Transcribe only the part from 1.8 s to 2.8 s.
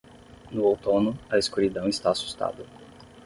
está assustada.